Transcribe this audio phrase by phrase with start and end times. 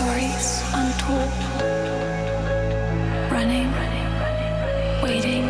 [0.00, 1.32] stories untold.
[3.30, 3.70] Running,
[5.02, 5.48] waiting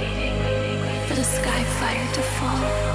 [1.07, 2.90] for the sky fire to fall.